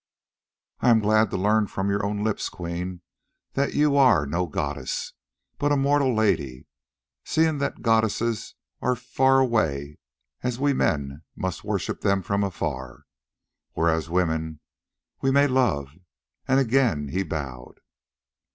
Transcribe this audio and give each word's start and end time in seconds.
"I 0.79 0.89
am 0.89 0.99
glad 0.99 1.29
to 1.29 1.37
learn 1.37 1.67
from 1.67 1.91
your 1.91 2.03
own 2.03 2.23
lips, 2.23 2.49
Queen, 2.49 3.01
that 3.53 3.75
you 3.75 3.95
are 3.97 4.25
no 4.25 4.47
goddess, 4.47 5.13
but 5.59 5.71
a 5.71 5.77
mortal 5.77 6.11
lady, 6.15 6.65
seeing 7.23 7.59
that 7.59 7.83
goddesses 7.83 8.55
are 8.81 8.95
far 8.95 9.37
away 9.37 9.99
and 10.41 10.57
we 10.57 10.73
men 10.73 11.21
must 11.35 11.63
worship 11.63 12.01
them 12.01 12.23
from 12.23 12.43
afar, 12.43 13.03
whereas 13.73 14.09
women—we 14.09 15.29
may 15.29 15.45
love," 15.45 15.93
and 16.47 16.59
again 16.59 17.09
he 17.09 17.21
bowed. 17.21 17.79